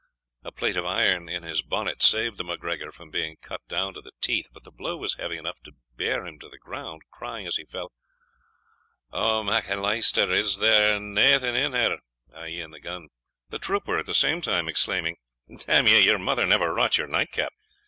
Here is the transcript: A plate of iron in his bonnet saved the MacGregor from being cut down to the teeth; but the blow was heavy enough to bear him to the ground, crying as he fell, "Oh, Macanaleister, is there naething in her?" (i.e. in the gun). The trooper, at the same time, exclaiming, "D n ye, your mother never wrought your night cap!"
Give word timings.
A 0.43 0.51
plate 0.51 0.77
of 0.77 0.83
iron 0.83 1.29
in 1.29 1.43
his 1.43 1.61
bonnet 1.61 2.01
saved 2.01 2.39
the 2.39 2.43
MacGregor 2.43 2.91
from 2.91 3.11
being 3.11 3.37
cut 3.39 3.61
down 3.67 3.93
to 3.93 4.01
the 4.01 4.13
teeth; 4.19 4.47
but 4.51 4.63
the 4.63 4.71
blow 4.71 4.97
was 4.97 5.13
heavy 5.13 5.37
enough 5.37 5.59
to 5.63 5.73
bear 5.95 6.25
him 6.25 6.39
to 6.39 6.49
the 6.49 6.57
ground, 6.57 7.03
crying 7.11 7.45
as 7.45 7.57
he 7.57 7.65
fell, 7.65 7.91
"Oh, 9.11 9.43
Macanaleister, 9.43 10.31
is 10.31 10.57
there 10.57 10.99
naething 10.99 11.55
in 11.55 11.73
her?" 11.73 11.99
(i.e. 12.33 12.59
in 12.61 12.71
the 12.71 12.79
gun). 12.79 13.09
The 13.49 13.59
trooper, 13.59 13.99
at 13.99 14.07
the 14.07 14.15
same 14.15 14.41
time, 14.41 14.67
exclaiming, 14.67 15.17
"D 15.47 15.57
n 15.67 15.85
ye, 15.85 15.99
your 15.99 16.17
mother 16.17 16.47
never 16.47 16.73
wrought 16.73 16.97
your 16.97 17.05
night 17.05 17.31
cap!" 17.31 17.53